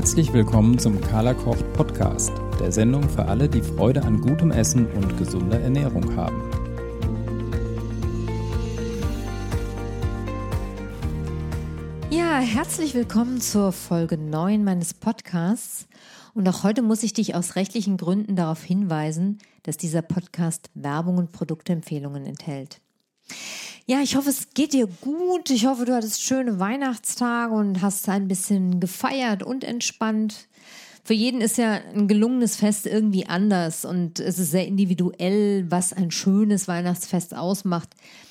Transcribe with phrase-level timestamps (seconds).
[0.00, 4.86] Herzlich willkommen zum Carla Kocht Podcast, der Sendung für alle, die Freude an gutem Essen
[4.92, 6.40] und gesunder Ernährung haben.
[12.08, 15.86] Ja, herzlich willkommen zur Folge 9 meines Podcasts.
[16.32, 21.18] Und auch heute muss ich dich aus rechtlichen Gründen darauf hinweisen, dass dieser Podcast Werbung
[21.18, 22.80] und Produktempfehlungen enthält.
[23.90, 25.50] Ja, ich hoffe, es geht dir gut.
[25.50, 30.46] Ich hoffe, du hattest schöne Weihnachtstage und hast ein bisschen gefeiert und entspannt.
[31.02, 35.92] Für jeden ist ja ein gelungenes Fest irgendwie anders und es ist sehr individuell, was
[35.92, 37.88] ein schönes Weihnachtsfest ausmacht.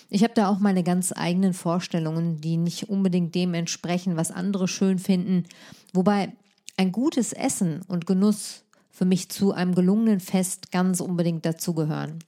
[0.10, 4.70] Ich habe da auch meine ganz eigenen Vorstellungen, die nicht unbedingt dem entsprechen, was andere
[4.70, 5.44] schön finden.
[5.92, 6.32] Wobei
[6.78, 12.20] ein gutes Essen und Genuss für mich zu einem gelungenen Fest ganz unbedingt dazugehören.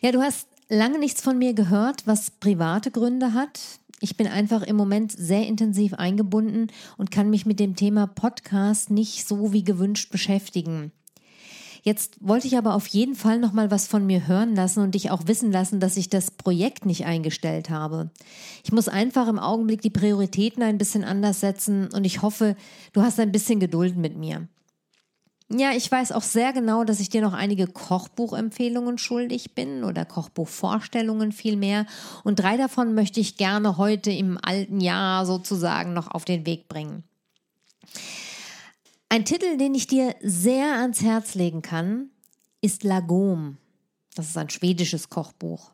[0.00, 3.60] Ja, du hast lange nichts von mir gehört, was private Gründe hat.
[4.00, 8.90] Ich bin einfach im Moment sehr intensiv eingebunden und kann mich mit dem Thema Podcast
[8.90, 10.92] nicht so wie gewünscht beschäftigen.
[11.84, 14.94] Jetzt wollte ich aber auf jeden Fall noch mal was von mir hören lassen und
[14.94, 18.10] dich auch wissen lassen, dass ich das Projekt nicht eingestellt habe.
[18.64, 22.56] Ich muss einfach im Augenblick die Prioritäten ein bisschen anders setzen und ich hoffe,
[22.94, 24.48] du hast ein bisschen Geduld mit mir.
[25.50, 30.04] Ja, ich weiß auch sehr genau, dass ich dir noch einige Kochbuchempfehlungen schuldig bin oder
[30.04, 31.86] Kochbuchvorstellungen vielmehr.
[32.24, 36.68] Und drei davon möchte ich gerne heute im alten Jahr sozusagen noch auf den Weg
[36.68, 37.04] bringen.
[39.10, 42.10] Ein Titel, den ich dir sehr ans Herz legen kann,
[42.62, 43.58] ist Lagom.
[44.14, 45.72] Das ist ein schwedisches Kochbuch.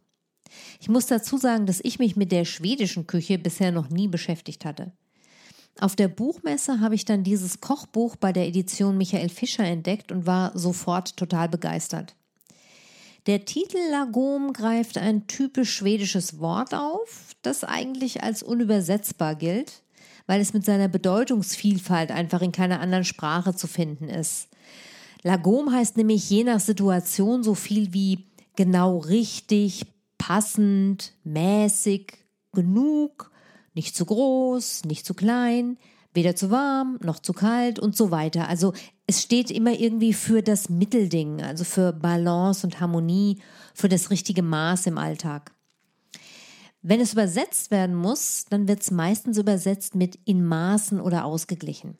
[0.80, 4.64] Ich muss dazu sagen, dass ich mich mit der schwedischen Küche bisher noch nie beschäftigt
[4.64, 4.92] hatte.
[5.80, 10.26] Auf der Buchmesse habe ich dann dieses Kochbuch bei der Edition Michael Fischer entdeckt und
[10.26, 12.14] war sofort total begeistert.
[13.26, 19.82] Der Titel Lagom greift ein typisch schwedisches Wort auf, das eigentlich als unübersetzbar gilt,
[20.26, 24.48] weil es mit seiner Bedeutungsvielfalt einfach in keiner anderen Sprache zu finden ist.
[25.22, 29.86] Lagom heißt nämlich je nach Situation so viel wie genau richtig,
[30.18, 32.18] passend, mäßig,
[32.52, 33.29] genug,
[33.74, 35.78] nicht zu groß, nicht zu klein,
[36.12, 38.48] weder zu warm noch zu kalt und so weiter.
[38.48, 38.72] Also
[39.06, 43.40] es steht immer irgendwie für das Mittelding, also für Balance und Harmonie,
[43.74, 45.52] für das richtige Maß im Alltag.
[46.82, 51.98] Wenn es übersetzt werden muss, dann wird es meistens übersetzt mit in Maßen oder ausgeglichen.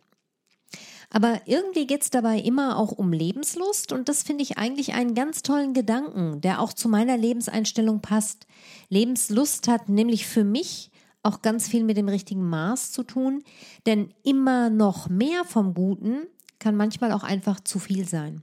[1.11, 5.15] Aber irgendwie geht es dabei immer auch um Lebenslust und das finde ich eigentlich einen
[5.15, 8.47] ganz tollen Gedanken, der auch zu meiner Lebenseinstellung passt.
[8.89, 10.90] Lebenslust hat nämlich für mich
[11.23, 13.43] auch ganz viel mit dem richtigen Maß zu tun,
[13.87, 16.27] denn immer noch mehr vom Guten
[16.59, 18.43] kann manchmal auch einfach zu viel sein.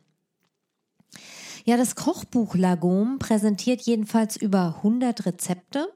[1.65, 5.91] Ja, das Kochbuch Lagom präsentiert jedenfalls über 100 Rezepte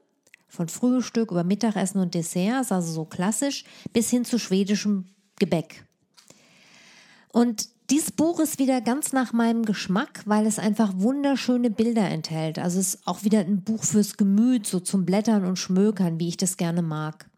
[0.48, 5.06] von Frühstück über Mittagessen und Desserts, also so klassisch, bis hin zu schwedischem
[5.38, 5.86] Gebäck.
[7.32, 12.58] Und dieses Buch ist wieder ganz nach meinem Geschmack, weil es einfach wunderschöne Bilder enthält.
[12.58, 16.28] Also es ist auch wieder ein Buch fürs Gemüt, so zum Blättern und Schmökern, wie
[16.28, 17.28] ich das gerne mag.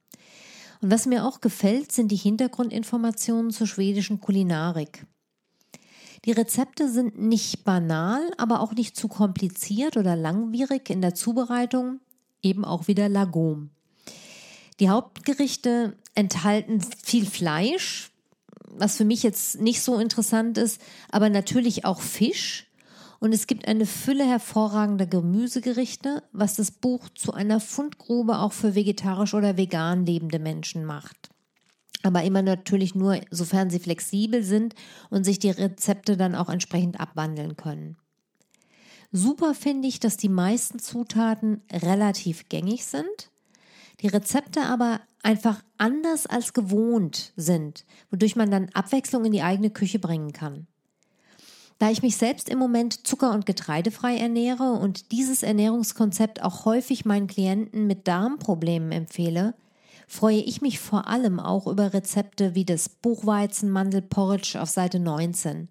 [0.80, 5.04] Und was mir auch gefällt, sind die Hintergrundinformationen zur schwedischen Kulinarik.
[6.24, 11.98] Die Rezepte sind nicht banal, aber auch nicht zu kompliziert oder langwierig in der Zubereitung,
[12.42, 13.70] eben auch wieder Lagom.
[14.78, 18.13] Die Hauptgerichte enthalten viel Fleisch,
[18.76, 20.80] was für mich jetzt nicht so interessant ist,
[21.10, 22.66] aber natürlich auch Fisch.
[23.20, 28.74] Und es gibt eine Fülle hervorragender Gemüsegerichte, was das Buch zu einer Fundgrube auch für
[28.74, 31.30] vegetarisch oder vegan lebende Menschen macht.
[32.02, 34.74] Aber immer natürlich nur, sofern sie flexibel sind
[35.08, 37.96] und sich die Rezepte dann auch entsprechend abwandeln können.
[39.10, 43.30] Super finde ich, dass die meisten Zutaten relativ gängig sind,
[44.04, 49.70] die Rezepte aber einfach anders als gewohnt sind, wodurch man dann Abwechslung in die eigene
[49.70, 50.66] Küche bringen kann.
[51.78, 57.06] Da ich mich selbst im Moment zucker- und getreidefrei ernähre und dieses Ernährungskonzept auch häufig
[57.06, 59.54] meinen Klienten mit Darmproblemen empfehle,
[60.06, 65.68] freue ich mich vor allem auch über Rezepte wie das Buchweizenmandelporridge auf Seite 19.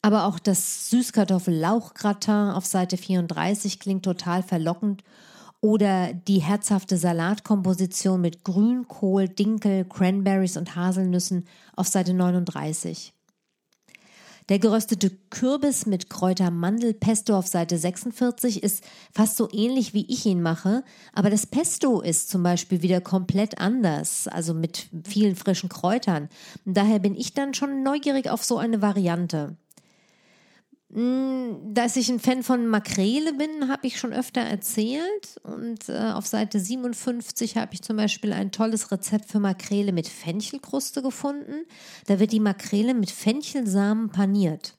[0.00, 5.02] Aber auch das Süßkartoffel-Lauchgratin auf Seite 34 klingt total verlockend
[5.62, 13.14] oder die herzhafte Salatkomposition mit Grünkohl, Dinkel, Cranberries und Haselnüssen auf Seite 39.
[14.48, 18.82] Der geröstete Kürbis mit Kräuter-Mandelpesto auf Seite 46 ist
[19.12, 20.82] fast so ähnlich, wie ich ihn mache,
[21.12, 26.28] aber das Pesto ist zum Beispiel wieder komplett anders, also mit vielen frischen Kräutern.
[26.64, 29.56] daher bin ich dann schon neugierig auf so eine Variante.
[30.94, 35.40] Mm, dass ich ein Fan von Makrele bin, habe ich schon öfter erzählt.
[35.42, 40.06] Und äh, auf Seite 57 habe ich zum Beispiel ein tolles Rezept für Makrele mit
[40.06, 41.64] Fenchelkruste gefunden.
[42.06, 44.76] Da wird die Makrele mit Fenchelsamen paniert.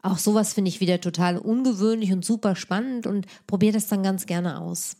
[0.00, 4.26] Auch sowas finde ich wieder total ungewöhnlich und super spannend und probiere das dann ganz
[4.26, 4.96] gerne aus.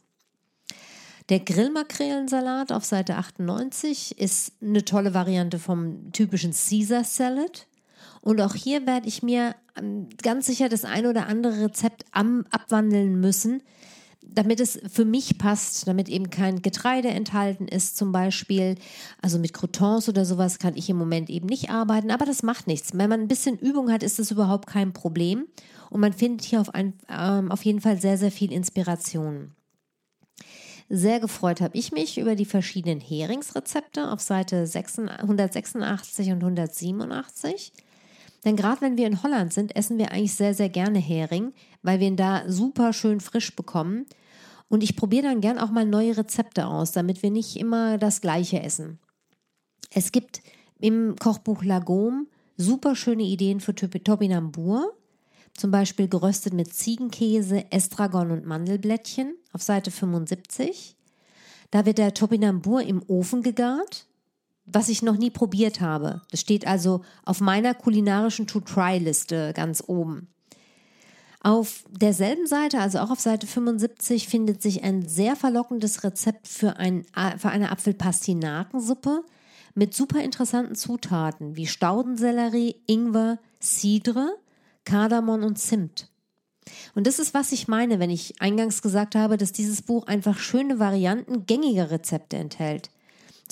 [1.31, 7.67] Der Grillmakrelensalat auf Seite 98 ist eine tolle Variante vom typischen Caesar Salad.
[8.25, 12.47] Und auch hier werde ich mir ähm, ganz sicher das ein oder andere Rezept am,
[12.51, 13.63] abwandeln müssen,
[14.23, 18.77] damit es für mich passt, damit eben kein Getreide enthalten ist, zum Beispiel.
[19.21, 22.67] Also mit Croutons oder sowas kann ich im Moment eben nicht arbeiten, aber das macht
[22.67, 22.97] nichts.
[22.97, 25.45] Wenn man ein bisschen Übung hat, ist das überhaupt kein Problem.
[25.91, 29.51] Und man findet hier auf, ein, ähm, auf jeden Fall sehr, sehr viel Inspiration.
[30.89, 37.73] Sehr gefreut habe ich mich über die verschiedenen Heringsrezepte auf Seite 186 und 187.
[38.45, 41.53] Denn gerade wenn wir in Holland sind, essen wir eigentlich sehr, sehr gerne Hering,
[41.83, 44.07] weil wir ihn da super schön frisch bekommen.
[44.69, 48.21] Und ich probiere dann gern auch mal neue Rezepte aus, damit wir nicht immer das
[48.21, 48.99] gleiche essen.
[49.91, 50.43] Es gibt
[50.79, 52.27] im Kochbuch Lagom
[52.57, 54.93] super schöne Ideen für Topinambur.
[55.55, 60.97] Zum Beispiel geröstet mit Ziegenkäse, Estragon und Mandelblättchen auf Seite 75.
[61.71, 64.07] Da wird der Topinambur im Ofen gegart
[64.67, 66.23] was ich noch nie probiert habe.
[66.31, 70.29] Das steht also auf meiner kulinarischen To-Try-Liste ganz oben.
[71.41, 76.79] Auf derselben Seite, also auch auf Seite 75, findet sich ein sehr verlockendes Rezept für,
[76.79, 77.05] ein,
[77.37, 79.23] für eine Apfelpastinakensuppe
[79.75, 84.35] mit super interessanten Zutaten wie Staudensellerie, Ingwer, Cidre,
[84.85, 86.09] Kardamom und Zimt.
[86.95, 90.39] Und das ist, was ich meine, wenn ich eingangs gesagt habe, dass dieses Buch einfach
[90.39, 92.91] schöne Varianten gängiger Rezepte enthält.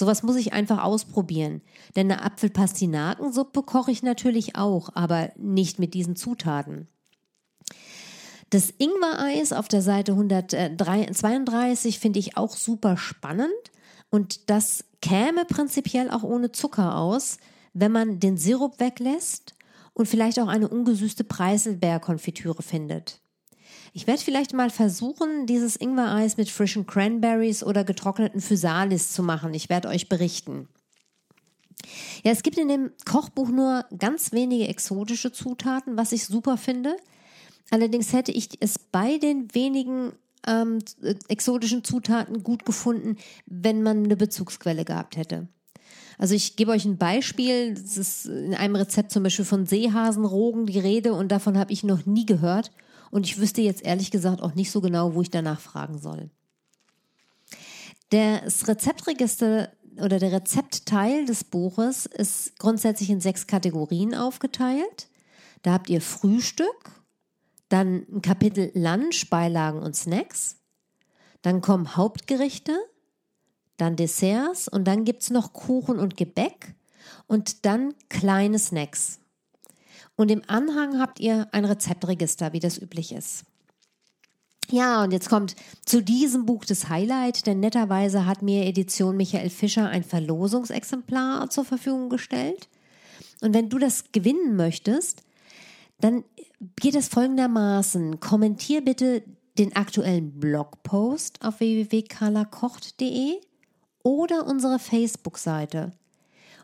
[0.03, 1.63] Sowas muss ich einfach ausprobieren.
[1.95, 6.89] Denn eine Apfelpastinakensuppe koche ich natürlich auch, aber nicht mit diesen Zutaten.
[8.51, 13.53] Das Ingwer-Eis auf der Seite 132 finde ich auch super spannend
[14.11, 17.37] und das käme prinzipiell auch ohne Zucker aus,
[17.73, 19.55] wenn man den Sirup weglässt
[19.95, 23.22] und vielleicht auch eine ungesüßte Preiselbeerkonfitüre findet.
[23.95, 29.53] Ich werde vielleicht mal versuchen, dieses Ingwer-Eis mit frischen Cranberries oder getrockneten Physalis zu machen.
[29.53, 30.69] Ich werde euch berichten.
[32.25, 36.97] Ja, es gibt in dem Kochbuch nur ganz wenige exotische Zutaten, was ich super finde.
[37.71, 40.13] Allerdings hätte ich es bei den wenigen
[40.47, 40.79] ähm,
[41.29, 43.17] exotischen Zutaten gut gefunden,
[43.47, 45.49] wenn man eine Bezugsquelle gehabt hätte.
[46.19, 47.73] Also ich gebe euch ein Beispiel.
[47.73, 51.85] Es ist in einem Rezept zum Beispiel von Seehasenrogen die Rede und davon habe ich
[51.85, 52.71] noch nie gehört.
[53.13, 56.31] Und ich wüsste jetzt ehrlich gesagt auch nicht so genau, wo ich danach fragen soll.
[58.09, 65.09] Das Rezeptregister oder der Rezeptteil des Buches ist grundsätzlich in sechs Kategorien aufgeteilt.
[65.61, 66.91] Da habt ihr Frühstück,
[67.69, 70.57] dann ein Kapitel Lunch, Beilagen und Snacks.
[71.43, 72.79] Dann kommen Hauptgerichte,
[73.77, 76.75] dann Desserts und dann gibt es noch Kuchen und Gebäck
[77.27, 79.19] und dann kleine Snacks.
[80.17, 83.45] Und im Anhang habt ihr ein Rezeptregister, wie das üblich ist.
[84.71, 89.51] Ja, und jetzt kommt zu diesem Buch das Highlight, denn netterweise hat mir Edition Michael
[89.51, 92.69] Fischer ein Verlosungsexemplar zur Verfügung gestellt.
[93.41, 95.25] Und wenn du das gewinnen möchtest,
[96.01, 96.25] dann
[96.81, 98.21] geht es folgendermaßen.
[98.21, 99.23] Kommentier bitte
[99.59, 103.41] den aktuellen Blogpost auf www.carlakocht.de
[104.03, 105.93] oder unsere Facebook-Seite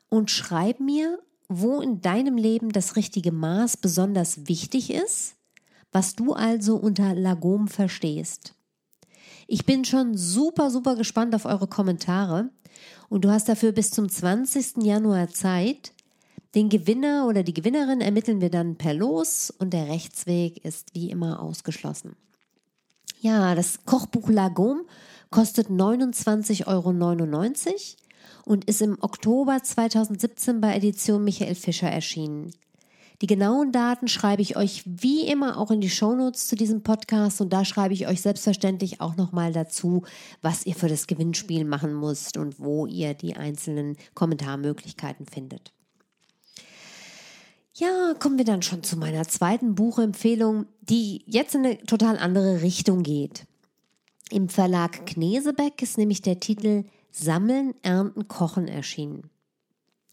[0.09, 5.37] und schreib mir, wo in deinem Leben das richtige Maß besonders wichtig ist,
[5.93, 8.55] was du also unter Lagom verstehst.
[9.47, 12.51] Ich bin schon super, super gespannt auf eure Kommentare
[13.09, 14.83] und du hast dafür bis zum 20.
[14.83, 15.93] Januar Zeit.
[16.55, 21.11] Den Gewinner oder die Gewinnerin ermitteln wir dann per Los und der Rechtsweg ist wie
[21.11, 22.17] immer ausgeschlossen.
[23.21, 24.83] Ja, das Kochbuch Lagom
[25.31, 26.93] kostet 29,99 Euro
[28.49, 32.51] und ist im Oktober 2017 bei Edition Michael Fischer erschienen.
[33.21, 37.41] Die genauen Daten schreibe ich euch wie immer auch in die Shownotes zu diesem Podcast
[37.41, 40.05] und da schreibe ich euch selbstverständlich auch nochmal dazu,
[40.41, 45.73] was ihr für das Gewinnspiel machen müsst und wo ihr die einzelnen Kommentarmöglichkeiten findet.
[47.75, 52.63] Ja, kommen wir dann schon zu meiner zweiten Buchempfehlung, die jetzt in eine total andere
[52.63, 53.47] Richtung geht.
[54.31, 56.85] Im Verlag Knesebeck ist nämlich der Titel
[57.19, 59.31] Sammeln, Ernten, Kochen erschienen.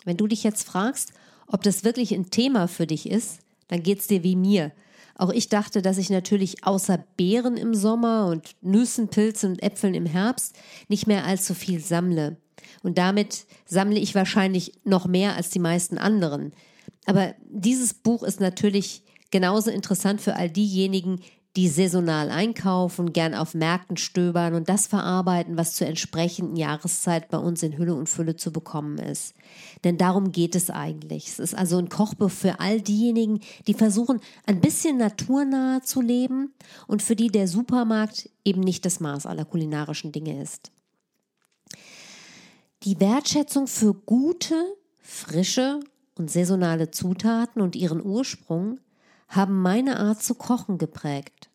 [0.04, 1.14] Wenn du dich jetzt fragst,
[1.48, 4.72] ob das wirklich ein Thema für dich ist, dann geht's dir wie mir.
[5.18, 9.94] Auch ich dachte, dass ich natürlich außer Beeren im Sommer und Nüssen, Pilzen und Äpfeln
[9.94, 10.56] im Herbst
[10.90, 12.38] nicht mehr allzu viel sammle.
[12.84, 16.54] Und damit sammle ich wahrscheinlich noch mehr als die meisten anderen.
[17.06, 19.04] Aber dieses Buch ist natürlich
[19.36, 21.20] Genauso interessant für all diejenigen,
[21.56, 27.38] die saisonal einkaufen, gern auf Märkten stöbern und das verarbeiten, was zur entsprechenden Jahreszeit bei
[27.38, 29.34] uns in Hülle und Fülle zu bekommen ist.
[29.86, 31.28] Denn darum geht es eigentlich.
[31.28, 36.54] Es ist also ein Kochbuch für all diejenigen, die versuchen, ein bisschen naturnah zu leben
[36.88, 40.72] und für die der Supermarkt eben nicht das Maß aller kulinarischen Dinge ist.
[42.84, 44.56] Die Wertschätzung für gute,
[45.02, 45.80] frische
[46.16, 48.80] und saisonale Zutaten und ihren Ursprung
[49.28, 51.50] haben meine Art zu kochen geprägt.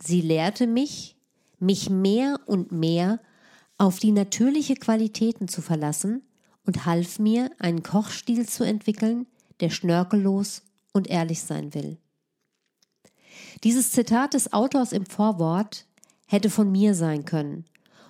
[0.00, 1.16] Sie lehrte mich,
[1.58, 3.20] mich mehr und mehr
[3.78, 6.22] auf die natürliche Qualitäten zu verlassen
[6.64, 9.26] und half mir, einen Kochstil zu entwickeln,
[9.60, 10.62] der schnörkellos
[10.92, 11.98] und ehrlich sein will.
[13.64, 15.86] Dieses Zitat des Autors im Vorwort
[16.26, 17.64] hätte von mir sein können,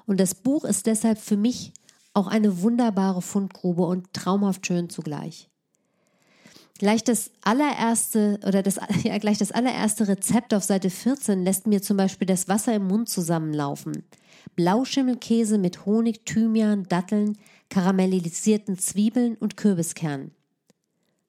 [0.06, 1.74] und das Buch ist deshalb für mich
[2.14, 5.50] auch eine wunderbare Fundgrube und traumhaft schön zugleich.
[6.78, 11.82] Gleich das allererste oder das, ja, gleich das allererste Rezept auf Seite 14 lässt mir
[11.82, 14.04] zum Beispiel das Wasser im Mund zusammenlaufen.
[14.54, 17.36] Blauschimmelkäse mit Honig, Thymian, Datteln,
[17.68, 20.32] karamellisierten Zwiebeln und Kürbiskernen.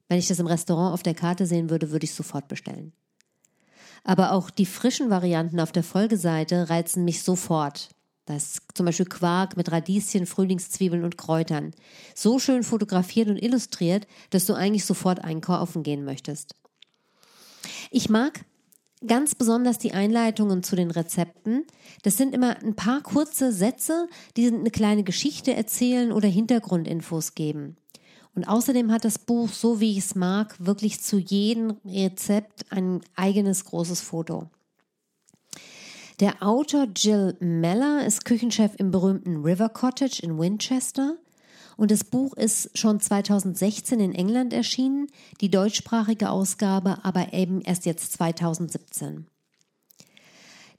[0.08, 2.92] Wenn ich das im Restaurant auf der Karte sehen würde, würde ich sofort bestellen.
[4.02, 7.90] Aber auch die frischen Varianten auf der Folgeseite reizen mich sofort.
[8.26, 11.72] Das zum Beispiel Quark mit Radieschen, Frühlingszwiebeln und Kräutern.
[12.14, 16.54] So schön fotografiert und illustriert, dass du eigentlich sofort einkaufen gehen möchtest.
[17.90, 18.44] Ich mag
[19.06, 21.64] ganz besonders die Einleitungen zu den Rezepten.
[22.02, 27.76] Das sind immer ein paar kurze Sätze, die eine kleine Geschichte erzählen oder Hintergrundinfos geben.
[28.34, 33.00] Und außerdem hat das Buch, so wie ich es mag, wirklich zu jedem Rezept ein
[33.16, 34.48] eigenes großes Foto.
[36.20, 41.16] Der Autor Jill Meller ist Küchenchef im berühmten River Cottage in Winchester
[41.78, 45.06] und das Buch ist schon 2016 in England erschienen,
[45.40, 49.28] die deutschsprachige Ausgabe aber eben erst jetzt 2017.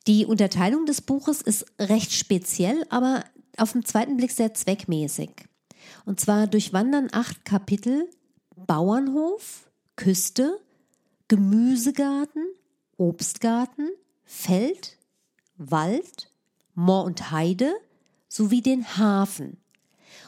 [0.06, 3.24] Die Unterteilung des Buches ist recht speziell, aber
[3.58, 5.32] auf den zweiten Blick sehr zweckmäßig.
[6.06, 8.08] Und zwar durchwandern acht Kapitel
[8.56, 10.60] Bauernhof, Küste,
[11.30, 12.46] Gemüsegarten,
[12.98, 13.90] Obstgarten,
[14.24, 15.00] Feld,
[15.70, 16.32] Wald,
[16.74, 17.74] Moor und Heide
[18.28, 19.58] sowie den Hafen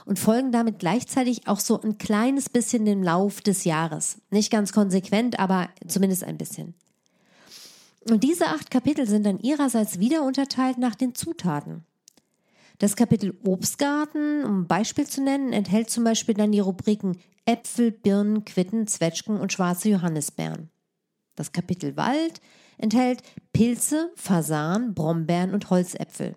[0.06, 4.18] und folgen damit gleichzeitig auch so ein kleines bisschen dem Lauf des Jahres.
[4.30, 6.76] Nicht ganz konsequent, aber zumindest ein bisschen.
[8.10, 11.86] Und diese acht Kapitel sind dann ihrerseits wieder unterteilt nach den Zutaten.
[12.80, 17.92] Das Kapitel Obstgarten, um ein Beispiel zu nennen, enthält zum Beispiel dann die Rubriken Äpfel,
[17.92, 20.70] Birnen, Quitten, Zwetschgen und schwarze Johannisbeeren.
[21.36, 22.42] Das Kapitel Wald
[22.78, 23.22] enthält
[23.54, 26.36] Pilze, Fasan, Brombeeren und Holzäpfel.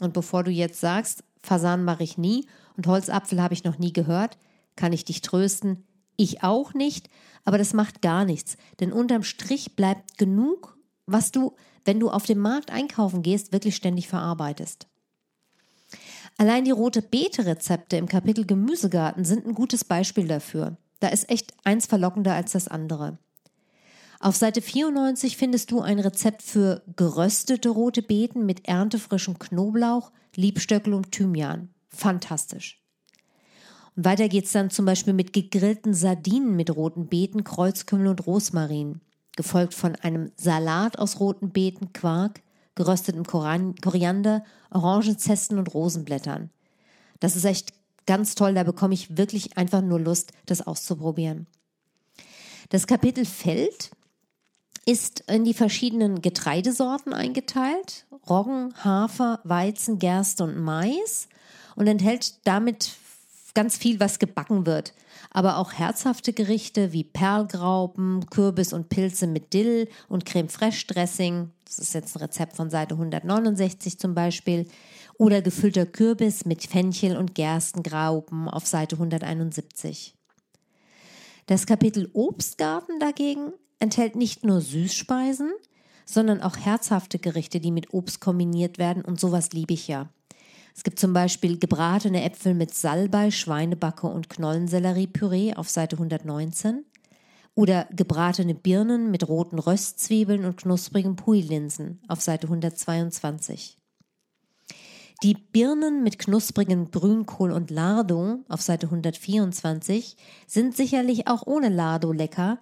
[0.00, 2.46] Und bevor du jetzt sagst, Fasan mache ich nie
[2.76, 4.38] und Holzapfel habe ich noch nie gehört,
[4.76, 5.84] kann ich dich trösten,
[6.16, 7.08] ich auch nicht,
[7.44, 12.24] aber das macht gar nichts, denn unterm Strich bleibt genug, was du, wenn du auf
[12.24, 14.86] dem Markt einkaufen gehst, wirklich ständig verarbeitest.
[16.38, 20.76] Allein die rote Beete-Rezepte im Kapitel Gemüsegarten sind ein gutes Beispiel dafür.
[21.00, 23.18] Da ist echt eins verlockender als das andere.
[24.22, 30.94] Auf Seite 94 findest du ein Rezept für geröstete rote Beeten mit erntefrischem Knoblauch, Liebstöckel
[30.94, 31.70] und Thymian.
[31.88, 32.80] Fantastisch.
[33.96, 39.00] Und weiter geht's dann zum Beispiel mit gegrillten Sardinen mit roten Beeten, Kreuzkümmel und Rosmarin,
[39.34, 42.42] gefolgt von einem Salat aus roten Beeten, Quark,
[42.76, 46.50] geröstetem Koriander, Orangenzesten und Rosenblättern.
[47.18, 47.72] Das ist echt
[48.06, 51.48] ganz toll, da bekomme ich wirklich einfach nur Lust, das auszuprobieren.
[52.68, 53.90] Das Kapitel Feld
[54.84, 58.06] ist in die verschiedenen Getreidesorten eingeteilt.
[58.28, 61.28] Roggen, Hafer, Weizen, Gerste und Mais
[61.76, 62.92] und enthält damit
[63.54, 64.94] ganz viel, was gebacken wird.
[65.30, 71.50] Aber auch herzhafte Gerichte wie Perlgraupen, Kürbis und Pilze mit Dill und Creme Fraiche Dressing.
[71.64, 74.66] Das ist jetzt ein Rezept von Seite 169 zum Beispiel.
[75.18, 80.14] Oder gefüllter Kürbis mit Fenchel und Gerstengraupen auf Seite 171.
[81.46, 85.50] Das Kapitel Obstgarten dagegen enthält nicht nur Süßspeisen,
[86.06, 90.08] sondern auch herzhafte Gerichte, die mit Obst kombiniert werden und sowas liebe ich ja.
[90.74, 96.84] Es gibt zum Beispiel gebratene Äpfel mit Salbei, Schweinebacke und Knollensellerie-Püree auf Seite 119
[97.54, 103.76] oder gebratene Birnen mit roten Röstzwiebeln und knusprigen Puilinsen auf Seite 122.
[105.22, 112.12] Die Birnen mit knusprigen Grünkohl und Lardo auf Seite 124 sind sicherlich auch ohne Lardo
[112.12, 112.58] lecker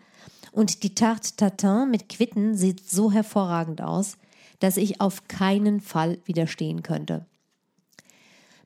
[0.53, 4.17] und die Tarte Tatin mit Quitten sieht so hervorragend aus,
[4.59, 7.27] dass ich auf keinen Fall widerstehen könnte.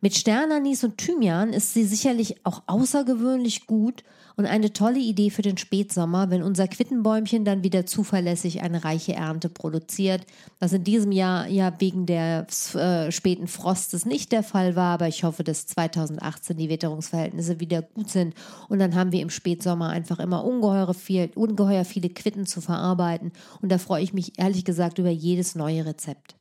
[0.05, 4.05] Mit Sternanis und Thymian ist sie sicherlich auch außergewöhnlich gut
[4.37, 9.15] und eine tolle Idee für den Spätsommer, wenn unser Quittenbäumchen dann wieder zuverlässig eine reiche
[9.15, 10.27] Ernte produziert,
[10.61, 15.09] was in diesem Jahr ja wegen des äh, späten Frostes nicht der Fall war, aber
[15.09, 18.35] ich hoffe, dass 2018 die Witterungsverhältnisse wieder gut sind
[18.69, 23.33] und dann haben wir im Spätsommer einfach immer ungeheure viel, ungeheuer viele Quitten zu verarbeiten
[23.63, 26.37] und da freue ich mich ehrlich gesagt über jedes neue Rezept.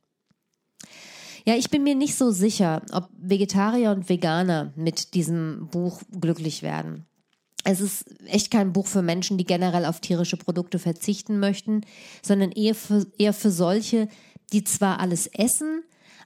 [1.46, 6.62] Ja, ich bin mir nicht so sicher, ob Vegetarier und Veganer mit diesem Buch glücklich
[6.62, 7.06] werden.
[7.64, 11.82] Es ist echt kein Buch für Menschen, die generell auf tierische Produkte verzichten möchten,
[12.22, 14.08] sondern eher für, eher für solche,
[14.52, 15.82] die zwar alles essen,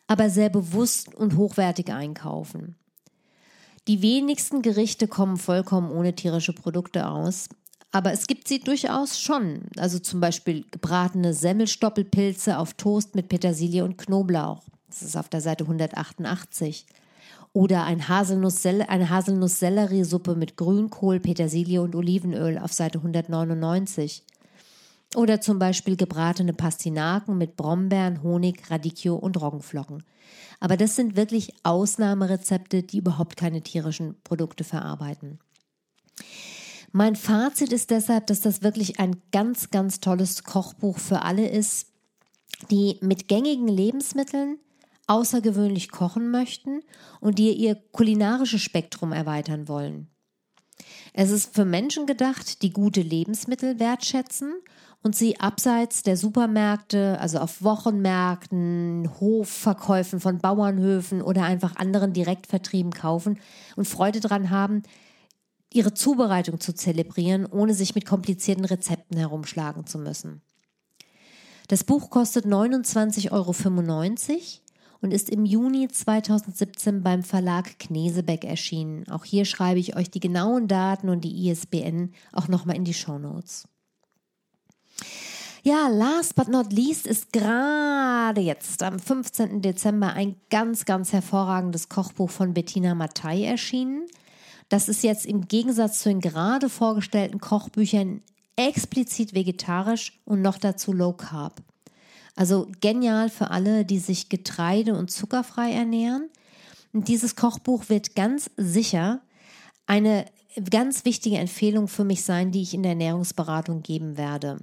[0.06, 2.76] aber sehr bewusst und hochwertig einkaufen.
[3.88, 7.48] Die wenigsten Gerichte kommen vollkommen ohne tierische Produkte aus,
[7.90, 9.62] aber es gibt sie durchaus schon.
[9.76, 14.62] Also zum Beispiel gebratene Semmelstoppelpilze auf Toast mit Petersilie und Knoblauch.
[14.88, 16.86] Das ist auf der Seite 188.
[17.52, 24.24] Oder ein Haselnuss eine Haselnuss-Selleriesuppe mit Grünkohl, Petersilie und Olivenöl auf Seite 199.
[25.14, 30.02] Oder zum Beispiel gebratene Pastinaken mit Brombeeren, Honig, Radicchio und Roggenflocken.
[30.60, 35.38] Aber das sind wirklich Ausnahmerezepte, die überhaupt keine tierischen Produkte verarbeiten.
[36.92, 41.88] Mein Fazit ist deshalb, dass das wirklich ein ganz, ganz tolles Kochbuch für alle ist,
[42.70, 44.58] die mit gängigen Lebensmitteln
[45.08, 46.82] außergewöhnlich kochen möchten
[47.20, 50.08] und die ihr kulinarisches Spektrum erweitern wollen.
[51.12, 54.54] Es ist für Menschen gedacht, die gute Lebensmittel wertschätzen
[55.02, 62.92] und sie abseits der Supermärkte, also auf Wochenmärkten, Hofverkäufen von Bauernhöfen oder einfach anderen Direktvertrieben
[62.92, 63.38] kaufen
[63.76, 64.82] und Freude daran haben,
[65.72, 70.42] ihre Zubereitung zu zelebrieren, ohne sich mit komplizierten Rezepten herumschlagen zu müssen.
[71.68, 73.52] Das Buch kostet 29,95 Euro
[75.00, 79.08] und ist im Juni 2017 beim Verlag Knesebeck erschienen.
[79.10, 82.94] Auch hier schreibe ich euch die genauen Daten und die ISBN auch nochmal in die
[82.94, 83.68] Show Notes.
[85.62, 89.60] Ja, last but not least ist gerade jetzt am 15.
[89.60, 94.06] Dezember ein ganz, ganz hervorragendes Kochbuch von Bettina Mattei erschienen.
[94.68, 98.22] Das ist jetzt im Gegensatz zu den gerade vorgestellten Kochbüchern
[98.56, 101.62] explizit vegetarisch und noch dazu low carb.
[102.38, 106.30] Also genial für alle, die sich getreide- und zuckerfrei ernähren.
[106.92, 109.22] Und dieses Kochbuch wird ganz sicher
[109.88, 110.24] eine
[110.70, 114.60] ganz wichtige Empfehlung für mich sein, die ich in der Ernährungsberatung geben werde.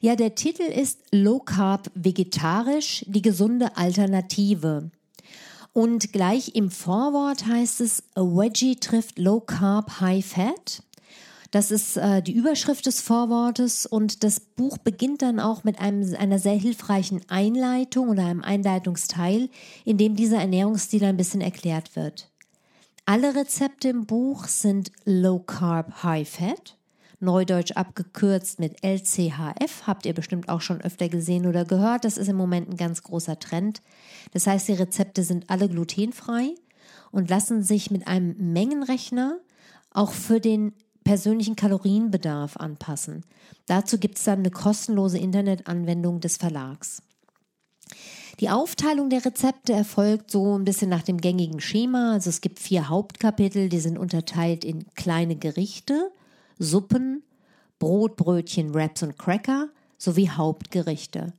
[0.00, 4.90] Ja, der Titel ist Low Carb Vegetarisch, die gesunde Alternative.
[5.74, 10.82] Und gleich im Vorwort heißt es, A Veggie trifft Low Carb High Fat.
[11.52, 16.14] Das ist äh, die Überschrift des Vorwortes und das Buch beginnt dann auch mit einem,
[16.16, 19.50] einer sehr hilfreichen Einleitung oder einem Einleitungsteil,
[19.84, 22.30] in dem dieser Ernährungsstil ein bisschen erklärt wird.
[23.04, 26.78] Alle Rezepte im Buch sind Low Carb High Fat,
[27.20, 32.06] neudeutsch abgekürzt mit LCHF, habt ihr bestimmt auch schon öfter gesehen oder gehört.
[32.06, 33.82] Das ist im Moment ein ganz großer Trend.
[34.32, 36.54] Das heißt, die Rezepte sind alle glutenfrei
[37.10, 39.38] und lassen sich mit einem Mengenrechner
[39.90, 40.72] auch für den
[41.04, 43.24] persönlichen Kalorienbedarf anpassen.
[43.66, 47.02] Dazu gibt es dann eine kostenlose Internetanwendung des Verlags.
[48.40, 52.12] Die Aufteilung der Rezepte erfolgt so ein bisschen nach dem gängigen Schema.
[52.12, 56.10] Also es gibt vier Hauptkapitel, die sind unterteilt in kleine Gerichte,
[56.58, 57.22] Suppen,
[57.78, 61.32] Brot, Brötchen, Wraps und Cracker sowie Hauptgerichte.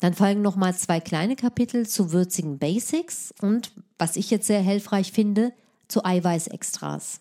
[0.00, 5.12] Dann folgen nochmal zwei kleine Kapitel zu würzigen Basics und, was ich jetzt sehr hilfreich
[5.12, 5.52] finde,
[5.88, 7.20] zu Eiweißextras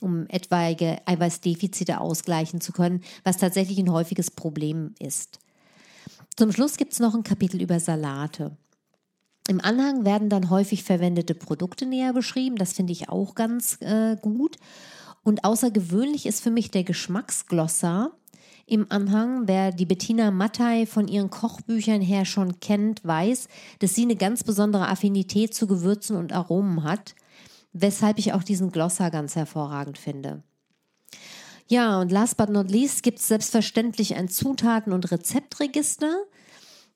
[0.00, 5.38] um etwaige Eiweißdefizite ausgleichen zu können, was tatsächlich ein häufiges Problem ist.
[6.36, 8.56] Zum Schluss gibt es noch ein Kapitel über Salate.
[9.48, 12.56] Im Anhang werden dann häufig verwendete Produkte näher beschrieben.
[12.56, 14.56] Das finde ich auch ganz äh, gut.
[15.22, 18.12] Und außergewöhnlich ist für mich der Geschmacksglossar
[18.66, 19.48] im Anhang.
[19.48, 23.48] Wer die Bettina Mattei von ihren Kochbüchern her schon kennt, weiß,
[23.80, 27.14] dass sie eine ganz besondere Affinität zu Gewürzen und Aromen hat
[27.72, 30.42] weshalb ich auch diesen Glossar ganz hervorragend finde.
[31.66, 36.24] Ja, und last but not least gibt es selbstverständlich ein Zutaten- und Rezeptregister.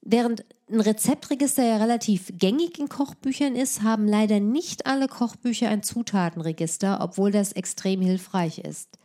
[0.00, 5.82] Während ein Rezeptregister ja relativ gängig in Kochbüchern ist, haben leider nicht alle Kochbücher ein
[5.82, 8.98] Zutatenregister, obwohl das extrem hilfreich ist.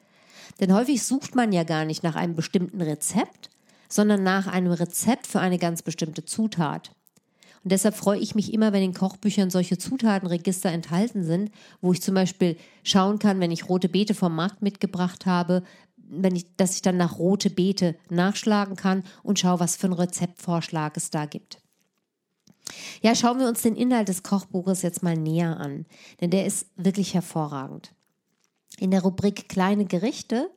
[0.60, 3.50] Denn häufig sucht man ja gar nicht nach einem bestimmten Rezept,
[3.88, 6.92] sondern nach einem Rezept für eine ganz bestimmte Zutat.
[7.64, 12.02] Und deshalb freue ich mich immer, wenn in Kochbüchern solche Zutatenregister enthalten sind, wo ich
[12.02, 15.64] zum Beispiel schauen kann, wenn ich rote Beete vom Markt mitgebracht habe,
[15.98, 19.94] wenn ich, dass ich dann nach rote Beete nachschlagen kann und schaue, was für einen
[19.94, 21.62] Rezeptvorschlag es da gibt.
[23.02, 25.86] Ja, schauen wir uns den Inhalt des Kochbuches jetzt mal näher an,
[26.22, 27.94] denn der ist wirklich hervorragend.
[28.78, 30.50] In der Rubrik Kleine Gerichte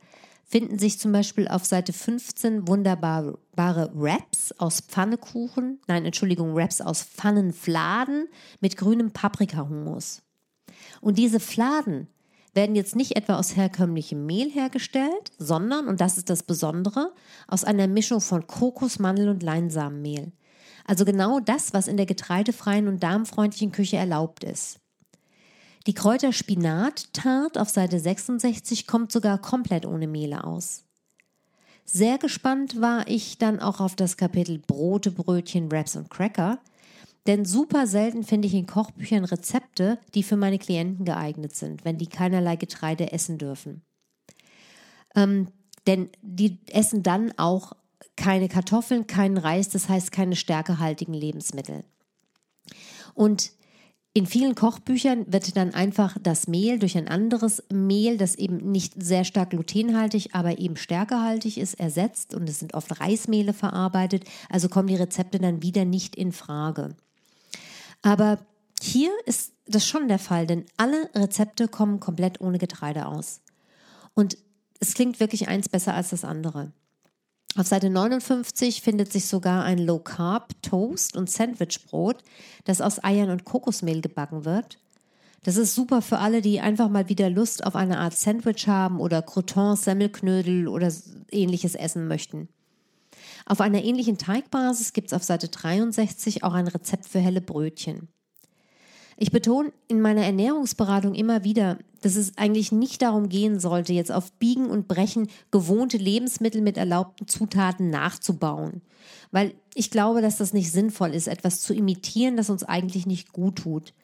[0.44, 7.02] finden sich zum Beispiel auf Seite 15 wunderbare Wraps aus Pfannekuchen, nein, Entschuldigung, Wraps aus
[7.02, 8.28] Pfannenfladen
[8.60, 10.22] mit grünem Paprikahumus.
[11.00, 12.08] Und diese Fladen
[12.54, 17.12] werden jetzt nicht etwa aus herkömmlichem Mehl hergestellt, sondern, und das ist das Besondere,
[17.48, 20.32] aus einer Mischung von Kokos, Mandel und Leinsamenmehl.
[20.84, 24.78] Also genau das, was in der getreidefreien und darmfreundlichen Küche erlaubt ist.
[25.86, 30.84] Die Kräuter Spinat-Tart auf Seite 66 kommt sogar komplett ohne Mehle aus.
[31.94, 36.58] Sehr gespannt war ich dann auch auf das Kapitel Brote, Brötchen, Wraps und Cracker,
[37.26, 41.98] denn super selten finde ich in Kochbüchern Rezepte, die für meine Klienten geeignet sind, wenn
[41.98, 43.82] die keinerlei Getreide essen dürfen.
[45.14, 45.48] Ähm,
[45.86, 47.74] denn die essen dann auch
[48.16, 51.84] keine Kartoffeln, keinen Reis, das heißt keine stärkehaltigen Lebensmittel.
[53.12, 53.52] Und
[54.14, 59.02] in vielen Kochbüchern wird dann einfach das Mehl durch ein anderes Mehl, das eben nicht
[59.02, 64.68] sehr stark glutenhaltig, aber eben stärkehaltig ist, ersetzt und es sind oft Reismehle verarbeitet, also
[64.68, 66.94] kommen die Rezepte dann wieder nicht in Frage.
[68.02, 68.38] Aber
[68.82, 73.40] hier ist das schon der Fall, denn alle Rezepte kommen komplett ohne Getreide aus.
[74.12, 74.36] Und
[74.78, 76.72] es klingt wirklich eins besser als das andere.
[77.54, 82.22] Auf Seite 59 findet sich sogar ein Low Carb Toast und Sandwichbrot,
[82.64, 84.78] das aus Eiern und Kokosmehl gebacken wird.
[85.44, 89.00] Das ist super für alle, die einfach mal wieder Lust auf eine Art Sandwich haben
[89.00, 90.90] oder Croutons, Semmelknödel oder
[91.30, 92.48] ähnliches essen möchten.
[93.44, 98.08] Auf einer ähnlichen Teigbasis gibt es auf Seite 63 auch ein Rezept für helle Brötchen.
[99.22, 104.10] Ich betone in meiner Ernährungsberatung immer wieder, dass es eigentlich nicht darum gehen sollte, jetzt
[104.10, 108.82] auf Biegen und Brechen gewohnte Lebensmittel mit erlaubten Zutaten nachzubauen.
[109.30, 113.32] Weil ich glaube, dass das nicht sinnvoll ist, etwas zu imitieren, das uns eigentlich nicht
[113.32, 113.94] gut tut.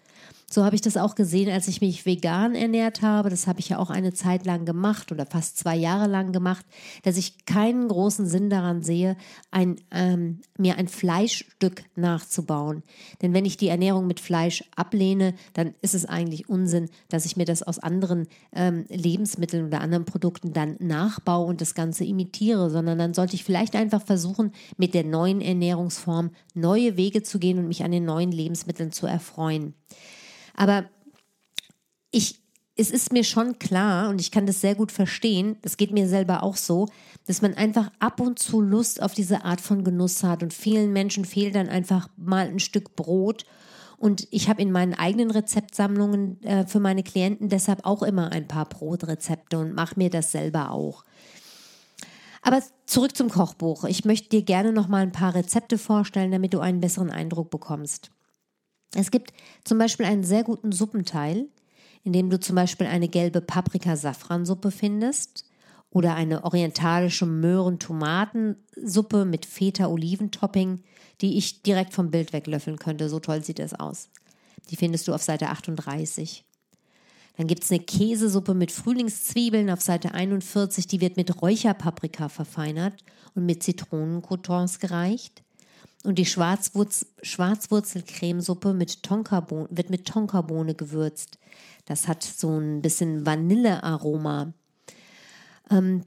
[0.50, 3.28] So habe ich das auch gesehen, als ich mich vegan ernährt habe.
[3.28, 6.64] Das habe ich ja auch eine Zeit lang gemacht oder fast zwei Jahre lang gemacht,
[7.02, 9.18] dass ich keinen großen Sinn daran sehe,
[9.50, 12.82] ein, ähm, mir ein Fleischstück nachzubauen.
[13.20, 17.36] Denn wenn ich die Ernährung mit Fleisch ablehne, dann ist es eigentlich Unsinn, dass ich
[17.36, 22.70] mir das aus anderen ähm, Lebensmitteln oder anderen Produkten dann nachbaue und das Ganze imitiere,
[22.70, 27.58] sondern dann sollte ich vielleicht einfach versuchen, mit der neuen Ernährungsform neue Wege zu gehen
[27.58, 29.74] und mich an den neuen Lebensmitteln zu erfreuen.
[30.58, 30.86] Aber
[32.10, 32.42] ich,
[32.74, 36.08] es ist mir schon klar und ich kann das sehr gut verstehen, das geht mir
[36.08, 36.88] selber auch so,
[37.28, 40.92] dass man einfach ab und zu Lust auf diese Art von Genuss hat und vielen
[40.92, 43.44] Menschen fehlt dann einfach mal ein Stück Brot.
[43.98, 48.48] Und ich habe in meinen eigenen Rezeptsammlungen äh, für meine Klienten deshalb auch immer ein
[48.48, 51.04] paar Brotrezepte und mache mir das selber auch.
[52.42, 53.84] Aber zurück zum Kochbuch.
[53.84, 57.50] Ich möchte dir gerne noch mal ein paar Rezepte vorstellen, damit du einen besseren Eindruck
[57.50, 58.10] bekommst.
[58.94, 59.32] Es gibt
[59.64, 61.48] zum Beispiel einen sehr guten Suppenteil,
[62.04, 65.44] in dem du zum Beispiel eine gelbe Paprika-Safransuppe findest
[65.90, 70.82] oder eine orientalische Möhren-Tomatensuppe mit Feta-Oliventopping,
[71.20, 73.08] die ich direkt vom Bild weglöffeln könnte.
[73.08, 74.08] So toll sieht es aus.
[74.70, 76.44] Die findest du auf Seite 38.
[77.36, 80.86] Dann gibt es eine Käsesuppe mit Frühlingszwiebeln auf Seite 41.
[80.88, 85.42] Die wird mit Räucherpaprika verfeinert und mit Zitronencroutons gereicht.
[86.08, 91.38] Und die Schwarzwurz Schwarzwurzelcremesuppe mit wird mit Tonkabohne gewürzt.
[91.84, 94.54] Das hat so ein bisschen Vanillearoma.
[95.70, 96.04] Ähm,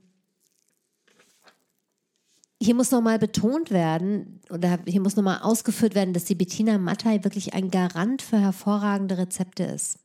[2.60, 7.24] hier muss nochmal betont werden, oder hier muss nochmal ausgeführt werden, dass die Bettina Mattei
[7.24, 10.00] wirklich ein Garant für hervorragende Rezepte ist.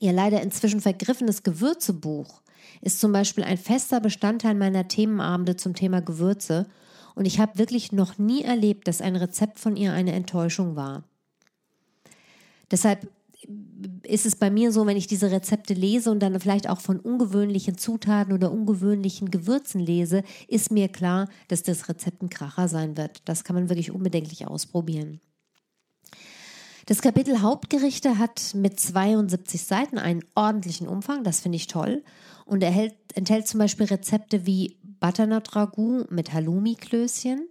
[0.00, 2.42] Ihr leider inzwischen vergriffenes Gewürzebuch
[2.80, 6.66] ist zum Beispiel ein fester Bestandteil meiner Themenabende zum Thema Gewürze
[7.14, 11.04] und ich habe wirklich noch nie erlebt, dass ein Rezept von ihr eine Enttäuschung war.
[12.70, 13.08] Deshalb
[14.04, 16.98] ist es bei mir so, wenn ich diese Rezepte lese und dann vielleicht auch von
[16.98, 22.96] ungewöhnlichen Zutaten oder ungewöhnlichen Gewürzen lese, ist mir klar, dass das Rezept ein Kracher sein
[22.96, 23.22] wird.
[23.26, 25.20] Das kann man wirklich unbedenklich ausprobieren.
[26.86, 32.02] Das Kapitel Hauptgerichte hat mit 72 Seiten einen ordentlichen Umfang, das finde ich toll,
[32.44, 37.46] und erhält, enthält zum Beispiel Rezepte wie Butternut Ragout mit Halloumi-Klößchen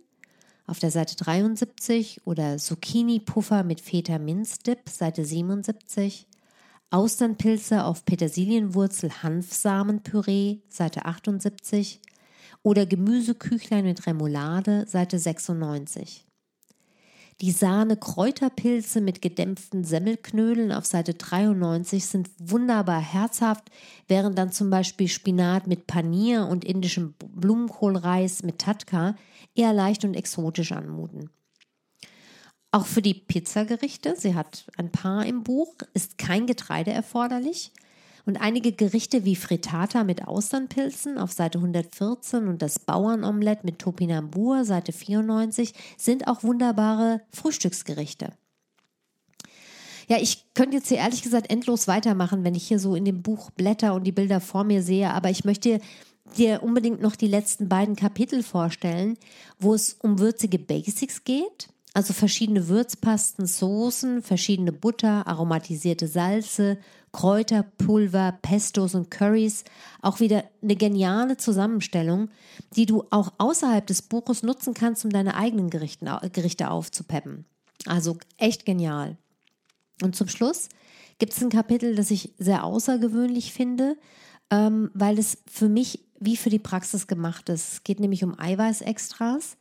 [0.66, 6.26] auf der Seite 73 oder Zucchini-Puffer mit Feta-Minz-Dip, Seite 77,
[6.90, 12.02] Austernpilze auf Petersilienwurzel-Hanfsamenpüree, Seite 78
[12.64, 16.26] oder Gemüseküchlein mit Remoulade, Seite 96.
[17.44, 23.70] Die Sahne-Kräuterpilze mit gedämpften Semmelknödeln auf Seite 93 sind wunderbar herzhaft,
[24.08, 29.18] während dann zum Beispiel Spinat mit Panier und indischem Blumenkohlreis mit Tatka
[29.56, 31.32] eher leicht und exotisch anmuten.
[32.72, 34.16] auch für die Pizzagerichte.
[34.18, 37.74] Sie hat ein paar im Buch, ist kein Getreide erforderlich.
[38.26, 44.64] Und einige Gerichte wie Frittata mit Austernpilzen auf Seite 114 und das Bauernomelett mit Topinambur,
[44.64, 48.32] Seite 94, sind auch wunderbare Frühstücksgerichte.
[50.08, 53.22] Ja, ich könnte jetzt hier ehrlich gesagt endlos weitermachen, wenn ich hier so in dem
[53.22, 55.80] Buch blätter und die Bilder vor mir sehe, aber ich möchte
[56.38, 59.18] dir unbedingt noch die letzten beiden Kapitel vorstellen,
[59.60, 61.68] wo es um würzige Basics geht.
[61.94, 66.80] Also verschiedene Würzpasten, Soßen, verschiedene Butter, aromatisierte Salze,
[67.14, 69.64] Kräuterpulver, Pestos und Curries.
[70.02, 72.30] Auch wieder eine geniale Zusammenstellung,
[72.76, 77.46] die du auch außerhalb des Buches nutzen kannst, um deine eigenen Gerichte aufzupeppen.
[77.86, 79.18] Also echt genial.
[80.02, 80.70] Und zum Schluss
[81.20, 83.96] gibt es ein Kapitel, das ich sehr außergewöhnlich finde,
[84.50, 87.74] ähm, weil es für mich wie für die Praxis gemacht ist.
[87.74, 89.58] Es geht nämlich um Eiweißextras.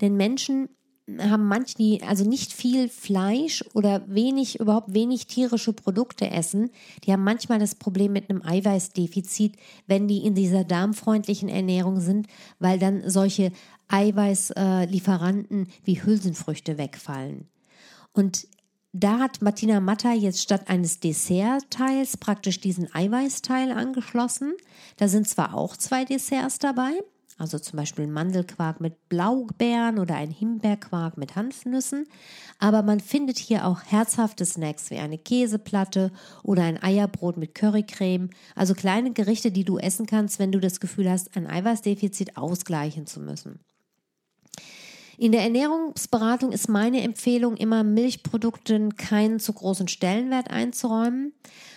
[0.00, 0.68] Denn Menschen
[1.18, 6.70] haben manche, also nicht viel Fleisch oder wenig, überhaupt wenig tierische Produkte essen.
[7.04, 12.26] Die haben manchmal das Problem mit einem Eiweißdefizit, wenn die in dieser darmfreundlichen Ernährung sind,
[12.58, 13.52] weil dann solche
[13.88, 17.48] Eiweißlieferanten wie Hülsenfrüchte wegfallen.
[18.12, 18.46] Und
[18.92, 24.54] da hat Martina Matta jetzt statt eines Dessertteils praktisch diesen Eiweißteil angeschlossen.
[24.96, 26.92] Da sind zwar auch zwei Desserts dabei,
[27.38, 32.06] also zum Beispiel Mandelquark mit Blaubeeren oder ein Himbeerquark mit Hanfnüssen,
[32.58, 36.10] aber man findet hier auch herzhafte Snacks wie eine Käseplatte
[36.42, 40.80] oder ein Eierbrot mit Currycreme, also kleine Gerichte, die du essen kannst, wenn du das
[40.80, 43.60] Gefühl hast, ein Eiweißdefizit ausgleichen zu müssen.
[45.20, 51.32] In der Ernährungsberatung ist meine Empfehlung immer, Milchprodukten keinen zu großen Stellenwert einzuräumen.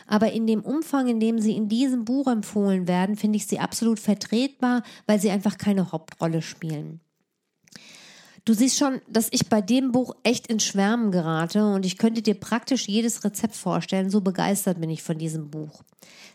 [0.05, 3.57] Aber in dem Umfang, in dem sie in diesem Buch empfohlen werden, finde ich sie
[3.57, 7.01] absolut vertretbar, weil sie einfach keine Hauptrolle spielen.
[8.51, 12.21] Du siehst schon, dass ich bei dem Buch echt ins Schwärmen gerate und ich könnte
[12.21, 15.83] dir praktisch jedes Rezept vorstellen, so begeistert bin ich von diesem Buch.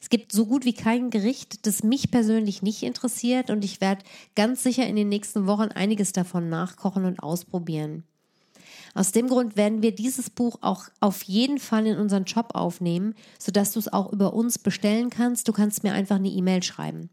[0.00, 4.02] Es gibt so gut wie kein Gericht, das mich persönlich nicht interessiert und ich werde
[4.34, 8.02] ganz sicher in den nächsten Wochen einiges davon nachkochen und ausprobieren.
[8.94, 13.14] Aus dem Grund werden wir dieses Buch auch auf jeden Fall in unseren Shop aufnehmen,
[13.38, 15.48] sodass du es auch über uns bestellen kannst.
[15.48, 17.10] Du kannst mir einfach eine E-Mail schreiben.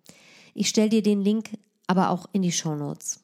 [0.53, 3.22] Ich stelle dir den Link aber auch in die Show Notes